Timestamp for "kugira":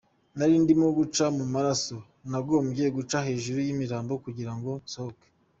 4.23-4.51